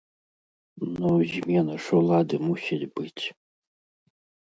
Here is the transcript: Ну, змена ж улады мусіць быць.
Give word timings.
Ну, 0.99 1.11
змена 1.33 1.75
ж 1.87 1.99
улады 1.99 2.35
мусіць 2.47 2.89
быць. 2.95 3.23